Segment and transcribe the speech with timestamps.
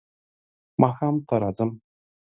[0.81, 1.71] ماښام ته راځم.